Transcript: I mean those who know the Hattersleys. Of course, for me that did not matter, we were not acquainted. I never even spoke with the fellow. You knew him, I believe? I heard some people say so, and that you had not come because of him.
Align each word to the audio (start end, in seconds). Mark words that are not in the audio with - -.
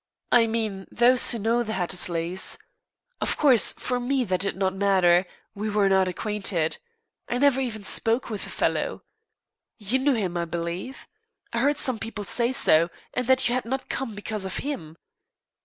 I 0.31 0.47
mean 0.47 0.87
those 0.91 1.29
who 1.31 1.37
know 1.37 1.61
the 1.61 1.73
Hattersleys. 1.73 2.57
Of 3.21 3.37
course, 3.37 3.71
for 3.73 3.99
me 3.99 4.23
that 4.23 4.39
did 4.39 4.55
not 4.55 4.73
matter, 4.73 5.27
we 5.53 5.69
were 5.69 5.89
not 5.89 6.07
acquainted. 6.07 6.79
I 7.29 7.37
never 7.37 7.61
even 7.61 7.83
spoke 7.83 8.27
with 8.31 8.43
the 8.45 8.49
fellow. 8.49 9.03
You 9.77 9.99
knew 9.99 10.15
him, 10.15 10.37
I 10.37 10.45
believe? 10.45 11.05
I 11.53 11.59
heard 11.59 11.77
some 11.77 11.99
people 11.99 12.23
say 12.23 12.51
so, 12.51 12.89
and 13.13 13.27
that 13.27 13.47
you 13.47 13.53
had 13.53 13.63
not 13.65 13.89
come 13.89 14.15
because 14.15 14.43
of 14.43 14.57
him. 14.65 14.97